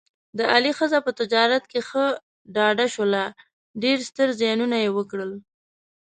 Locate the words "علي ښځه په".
0.53-1.11